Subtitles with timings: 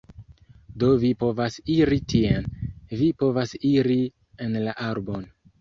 [0.83, 2.49] Do vi povas iri tien,
[3.03, 4.01] vi povas iri
[4.47, 5.33] en la arbon